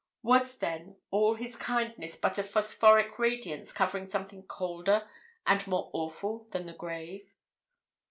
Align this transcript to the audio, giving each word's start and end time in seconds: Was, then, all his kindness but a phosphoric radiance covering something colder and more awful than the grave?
Was, 0.23 0.57
then, 0.57 0.95
all 1.11 1.35
his 1.35 1.55
kindness 1.55 2.17
but 2.17 2.39
a 2.39 2.43
phosphoric 2.43 3.19
radiance 3.19 3.71
covering 3.71 4.07
something 4.07 4.41
colder 4.41 5.07
and 5.45 5.67
more 5.67 5.91
awful 5.93 6.47
than 6.49 6.65
the 6.65 6.73
grave? 6.73 7.31